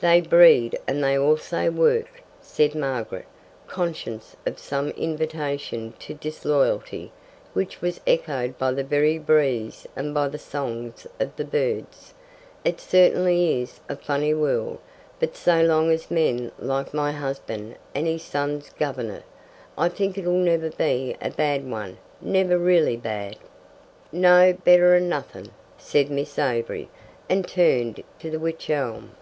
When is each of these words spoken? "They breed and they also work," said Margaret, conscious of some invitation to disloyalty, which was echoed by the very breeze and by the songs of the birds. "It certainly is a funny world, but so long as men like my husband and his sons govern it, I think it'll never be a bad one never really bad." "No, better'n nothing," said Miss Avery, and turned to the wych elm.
"They 0.00 0.20
breed 0.20 0.78
and 0.86 1.02
they 1.02 1.16
also 1.16 1.70
work," 1.70 2.20
said 2.42 2.74
Margaret, 2.74 3.24
conscious 3.66 4.36
of 4.44 4.58
some 4.58 4.90
invitation 4.90 5.94
to 6.00 6.12
disloyalty, 6.12 7.10
which 7.54 7.80
was 7.80 7.98
echoed 8.06 8.58
by 8.58 8.72
the 8.72 8.84
very 8.84 9.18
breeze 9.18 9.86
and 9.96 10.12
by 10.12 10.28
the 10.28 10.38
songs 10.38 11.06
of 11.18 11.34
the 11.36 11.46
birds. 11.46 12.12
"It 12.66 12.78
certainly 12.78 13.62
is 13.62 13.80
a 13.88 13.96
funny 13.96 14.34
world, 14.34 14.78
but 15.18 15.34
so 15.34 15.62
long 15.62 15.90
as 15.90 16.10
men 16.10 16.52
like 16.58 16.92
my 16.92 17.12
husband 17.12 17.76
and 17.94 18.06
his 18.06 18.22
sons 18.22 18.68
govern 18.78 19.08
it, 19.08 19.24
I 19.78 19.88
think 19.88 20.18
it'll 20.18 20.32
never 20.34 20.68
be 20.68 21.16
a 21.22 21.30
bad 21.30 21.68
one 21.68 21.96
never 22.20 22.58
really 22.58 22.98
bad." 22.98 23.36
"No, 24.12 24.52
better'n 24.52 25.08
nothing," 25.08 25.50
said 25.78 26.10
Miss 26.10 26.38
Avery, 26.38 26.90
and 27.30 27.48
turned 27.48 28.04
to 28.18 28.30
the 28.30 28.38
wych 28.38 28.68
elm. 28.68 29.12